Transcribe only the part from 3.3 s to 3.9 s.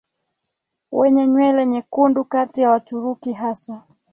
Hasa